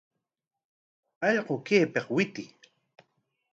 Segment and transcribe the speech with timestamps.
[1.27, 2.49] ¡Allqu, kaypik witiy!